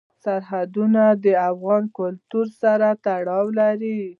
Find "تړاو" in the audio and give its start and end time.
3.05-3.45